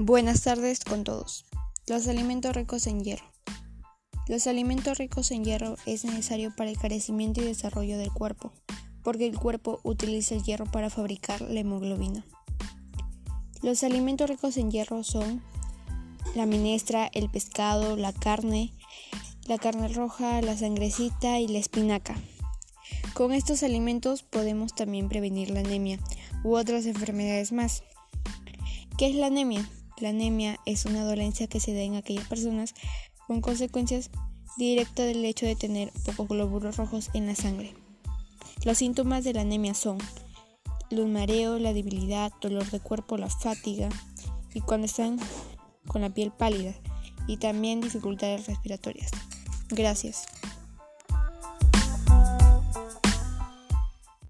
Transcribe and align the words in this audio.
Buenas 0.00 0.42
tardes 0.42 0.78
con 0.84 1.02
todos. 1.02 1.44
Los 1.88 2.06
alimentos 2.06 2.54
ricos 2.54 2.86
en 2.86 3.02
hierro. 3.02 3.24
Los 4.28 4.46
alimentos 4.46 4.96
ricos 4.96 5.32
en 5.32 5.42
hierro 5.42 5.74
es 5.86 6.04
necesario 6.04 6.54
para 6.54 6.70
el 6.70 6.78
crecimiento 6.78 7.40
y 7.40 7.46
desarrollo 7.46 7.98
del 7.98 8.12
cuerpo, 8.12 8.52
porque 9.02 9.26
el 9.26 9.36
cuerpo 9.36 9.80
utiliza 9.82 10.36
el 10.36 10.44
hierro 10.44 10.66
para 10.66 10.88
fabricar 10.88 11.40
la 11.40 11.58
hemoglobina. 11.58 12.24
Los 13.60 13.82
alimentos 13.82 14.30
ricos 14.30 14.56
en 14.56 14.70
hierro 14.70 15.02
son 15.02 15.42
la 16.36 16.46
minestra, 16.46 17.10
el 17.12 17.28
pescado, 17.28 17.96
la 17.96 18.12
carne, 18.12 18.72
la 19.48 19.58
carne 19.58 19.88
roja, 19.88 20.40
la 20.42 20.56
sangrecita 20.56 21.40
y 21.40 21.48
la 21.48 21.58
espinaca. 21.58 22.14
Con 23.14 23.32
estos 23.32 23.64
alimentos 23.64 24.22
podemos 24.22 24.76
también 24.76 25.08
prevenir 25.08 25.50
la 25.50 25.58
anemia 25.58 25.98
u 26.44 26.54
otras 26.54 26.86
enfermedades 26.86 27.50
más. 27.50 27.82
¿Qué 28.96 29.08
es 29.08 29.16
la 29.16 29.26
anemia? 29.26 29.68
La 30.00 30.10
anemia 30.10 30.60
es 30.64 30.84
una 30.84 31.04
dolencia 31.04 31.48
que 31.48 31.60
se 31.60 31.74
da 31.74 31.80
en 31.80 31.96
aquellas 31.96 32.28
personas 32.28 32.74
con 33.26 33.40
consecuencias 33.40 34.10
directas 34.56 35.06
del 35.06 35.24
hecho 35.24 35.46
de 35.46 35.56
tener 35.56 35.92
pocos 36.04 36.28
glóbulos 36.28 36.76
rojos 36.76 37.10
en 37.14 37.26
la 37.26 37.34
sangre. 37.34 37.74
Los 38.64 38.78
síntomas 38.78 39.24
de 39.24 39.34
la 39.34 39.40
anemia 39.42 39.74
son 39.74 39.98
los 40.90 41.06
mareos, 41.06 41.60
la 41.60 41.72
debilidad, 41.72 42.32
dolor 42.40 42.70
de 42.70 42.80
cuerpo, 42.80 43.16
la 43.16 43.28
fatiga 43.28 43.88
y 44.54 44.60
cuando 44.60 44.86
están 44.86 45.18
con 45.86 46.02
la 46.02 46.10
piel 46.10 46.30
pálida 46.30 46.74
y 47.26 47.36
también 47.36 47.80
dificultades 47.80 48.46
respiratorias. 48.46 49.10
Gracias. 49.70 50.26